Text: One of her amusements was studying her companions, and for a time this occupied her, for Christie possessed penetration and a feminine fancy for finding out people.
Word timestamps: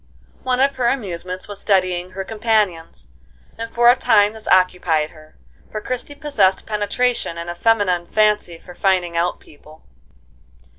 One 0.41 0.59
of 0.59 0.77
her 0.77 0.87
amusements 0.87 1.47
was 1.47 1.61
studying 1.61 2.09
her 2.13 2.23
companions, 2.23 3.09
and 3.55 3.69
for 3.69 3.87
a 3.91 3.95
time 3.95 4.33
this 4.33 4.47
occupied 4.47 5.11
her, 5.11 5.37
for 5.71 5.79
Christie 5.79 6.15
possessed 6.15 6.65
penetration 6.65 7.37
and 7.37 7.51
a 7.51 7.53
feminine 7.53 8.07
fancy 8.07 8.57
for 8.57 8.73
finding 8.73 9.15
out 9.15 9.39
people. 9.39 9.83